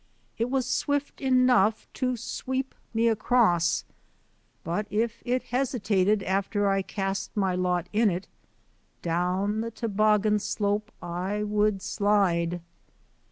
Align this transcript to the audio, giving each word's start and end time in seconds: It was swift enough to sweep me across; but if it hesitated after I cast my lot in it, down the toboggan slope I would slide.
It 0.39 0.49
was 0.49 0.65
swift 0.67 1.21
enough 1.21 1.87
to 1.93 2.17
sweep 2.17 2.73
me 2.91 3.07
across; 3.07 3.85
but 4.63 4.87
if 4.89 5.21
it 5.25 5.43
hesitated 5.53 6.23
after 6.23 6.67
I 6.67 6.81
cast 6.81 7.37
my 7.37 7.53
lot 7.53 7.87
in 7.93 8.09
it, 8.09 8.27
down 9.03 9.61
the 9.61 9.69
toboggan 9.69 10.39
slope 10.39 10.91
I 11.03 11.43
would 11.43 11.83
slide. 11.83 12.61